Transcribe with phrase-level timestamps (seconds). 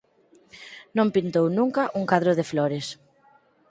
[0.97, 2.85] Non pintou nunca un cadro de flores».